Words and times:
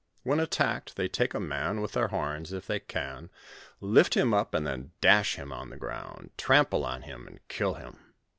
When 0.23 0.39
attacked, 0.39 0.95
they 0.95 1.07
take 1.07 1.35
a 1.35 1.39
man 1.39 1.79
with 1.79 1.91
their 1.91 2.07
horns, 2.07 2.51
if 2.51 2.65
they 2.65 2.79
can, 2.79 3.29
lift 3.79 4.17
him 4.17 4.33
up, 4.33 4.55
and 4.55 4.65
then 4.65 4.93
dash 4.99 5.35
him 5.35 5.53
on 5.53 5.69
the 5.69 5.77
ground, 5.77 6.31
trample 6.37 6.83
on 6.85 7.03
him, 7.03 7.27
and 7.27 7.39
kill 7.49 7.75
him. 7.75 7.99